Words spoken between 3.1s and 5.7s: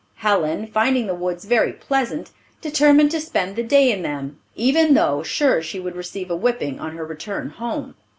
to spend the day in them, even though sure